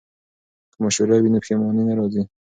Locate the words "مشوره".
0.83-1.15